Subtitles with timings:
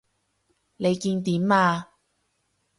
[0.77, 1.89] 你見點啊？